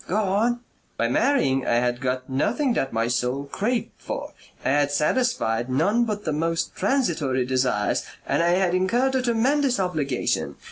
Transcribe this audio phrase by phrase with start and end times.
[0.07, 0.61] "Go on."
[0.97, 4.33] "By marrying I had got nothing that my soul craved for,
[4.65, 9.79] I had satisfied none but the most transitory desires and I had incurred a tremendous
[9.79, 10.55] obligation.